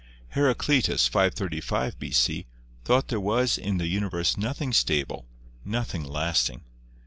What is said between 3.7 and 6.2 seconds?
the universe nothing stable, nothing